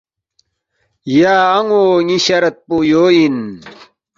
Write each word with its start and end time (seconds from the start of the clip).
”یا 1.17 1.35
ان٘و 1.57 1.81
ن٘ی 2.07 2.17
شرط 2.25 2.55
پو 2.67 2.75
یو 2.91 3.05
اِن 3.15 3.37